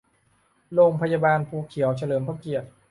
[0.73, 2.67] โรงพยาบาลภูเขียวเฉลิมพระเกียรติ